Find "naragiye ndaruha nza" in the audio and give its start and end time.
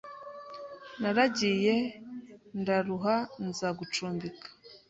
1.01-3.69